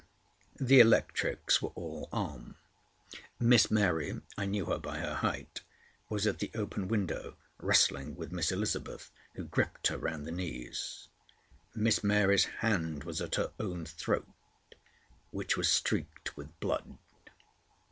The 0.59 0.79
electrics 0.79 1.61
were 1.61 1.69
all 1.75 2.09
on. 2.11 2.55
Miss 3.39 3.69
Mary—I 3.69 4.47
knew 4.47 4.65
her 4.65 4.79
by 4.79 4.97
her 4.97 5.13
height—was 5.13 6.25
at 6.25 6.39
the 6.39 6.49
open 6.55 6.87
window, 6.87 7.37
wrestling 7.59 8.15
with 8.15 8.31
Miss 8.31 8.51
Elizabeth, 8.51 9.11
who 9.35 9.43
gripped 9.45 9.89
her 9.89 9.99
round 9.99 10.25
the 10.25 10.31
knees. 10.31 11.07
Miss 11.75 12.03
Mary's 12.03 12.45
hand 12.65 13.03
was 13.03 13.21
at 13.21 13.35
her 13.35 13.51
own 13.59 13.85
throat, 13.85 14.27
which 15.29 15.55
was 15.55 15.69
streaked 15.69 16.35
with 16.35 16.59
blood. 16.59 16.97